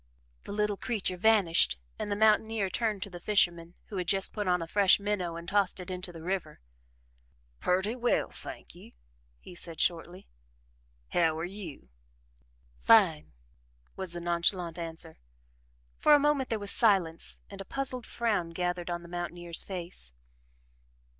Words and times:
The 0.45 0.51
little 0.51 0.77
creature 0.77 1.15
vanished 1.15 1.77
and 1.99 2.11
the 2.11 2.15
mountaineer 2.15 2.71
turned 2.71 3.03
to 3.03 3.09
the 3.11 3.19
fisherman, 3.19 3.75
who 3.89 3.97
had 3.97 4.07
just 4.07 4.33
put 4.33 4.47
on 4.47 4.59
a 4.59 4.65
fresh 4.67 4.99
minnow 4.99 5.35
and 5.35 5.47
tossed 5.47 5.79
it 5.79 5.91
into 5.91 6.11
the 6.11 6.23
river. 6.23 6.59
"Purty 7.59 7.95
well, 7.95 8.31
thank 8.31 8.73
you," 8.73 8.93
he 9.39 9.53
said 9.53 9.79
shortly. 9.79 10.27
"How 11.09 11.37
are 11.37 11.45
you?" 11.45 11.89
"Fine!" 12.79 13.31
was 13.95 14.13
the 14.13 14.19
nonchalant 14.21 14.79
answer. 14.79 15.19
For 15.99 16.15
a 16.15 16.19
moment 16.19 16.49
there 16.49 16.57
was 16.57 16.71
silence 16.71 17.43
and 17.51 17.61
a 17.61 17.63
puzzled 17.63 18.07
frown 18.07 18.49
gathered 18.53 18.89
on 18.89 19.03
the 19.03 19.07
mountaineer's 19.07 19.61
face. 19.61 20.13